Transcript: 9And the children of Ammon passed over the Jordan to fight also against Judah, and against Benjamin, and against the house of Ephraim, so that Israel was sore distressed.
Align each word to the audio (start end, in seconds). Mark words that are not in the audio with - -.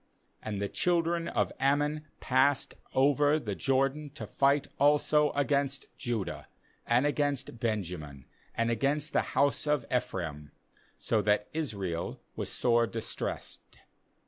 9And 0.43 0.59
the 0.59 0.67
children 0.67 1.27
of 1.27 1.51
Ammon 1.59 2.07
passed 2.19 2.73
over 2.95 3.37
the 3.37 3.53
Jordan 3.53 4.09
to 4.15 4.25
fight 4.25 4.67
also 4.79 5.31
against 5.33 5.95
Judah, 5.95 6.47
and 6.87 7.05
against 7.05 7.59
Benjamin, 7.59 8.25
and 8.55 8.71
against 8.71 9.13
the 9.13 9.21
house 9.37 9.67
of 9.67 9.85
Ephraim, 9.95 10.53
so 10.97 11.21
that 11.21 11.49
Israel 11.53 12.19
was 12.35 12.51
sore 12.51 12.87
distressed. 12.87 13.61